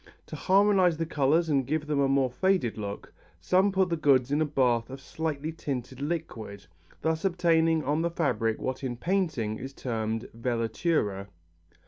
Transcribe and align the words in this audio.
To 0.25 0.35
harmonize 0.35 0.97
the 0.97 1.05
colours 1.05 1.47
and 1.47 1.63
give 1.63 1.85
them 1.85 1.99
a 1.99 2.07
more 2.07 2.31
faded 2.31 2.75
look, 2.75 3.13
some 3.39 3.71
put 3.71 3.89
the 3.89 3.95
goods 3.95 4.31
into 4.31 4.45
a 4.45 4.47
bath 4.47 4.89
of 4.89 4.99
slightly 4.99 5.51
tinted 5.51 6.01
liquid, 6.01 6.65
thus 7.03 7.23
obtaining 7.23 7.83
on 7.83 8.01
the 8.01 8.09
fabric 8.09 8.57
what 8.59 8.83
in 8.83 8.97
painting 8.97 9.59
is 9.59 9.73
termed 9.73 10.27
velatura. 10.35 11.27